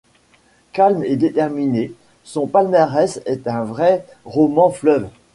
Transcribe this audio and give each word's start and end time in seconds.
Calme 0.73 1.03
et 1.03 1.15
déterminée, 1.15 1.93
son 2.23 2.47
palmarès 2.47 3.21
est 3.27 3.47
un 3.47 3.63
vrai 3.63 4.03
roman 4.25 4.71
fleuve. 4.71 5.07